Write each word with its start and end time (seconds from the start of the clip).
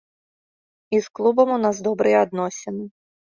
І 0.95 1.01
з 1.07 1.11
клубам 1.19 1.49
у 1.57 1.59
нас 1.65 1.83
добрыя 1.89 2.17
адносіны. 2.29 2.83